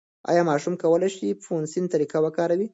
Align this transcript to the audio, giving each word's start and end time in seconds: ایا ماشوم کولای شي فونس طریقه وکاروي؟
ایا 0.29 0.41
ماشوم 0.49 0.73
کولای 0.83 1.09
شي 1.15 1.27
فونس 1.43 1.73
طریقه 1.93 2.17
وکاروي؟ 2.21 2.67